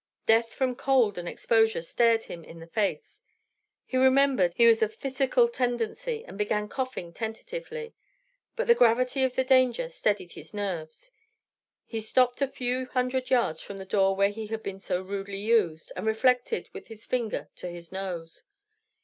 [0.25, 3.21] Death from cold and exposure stared him in the face;
[3.85, 7.93] he remembered he was of phthisical tendency, and began coughing tentatively.
[8.55, 11.11] But the gravity of the danger steadied his nerves.
[11.85, 15.37] He stopped a few hundred yards from the door where he had been so rudely
[15.37, 18.43] used, and reflected with his finger to his nose.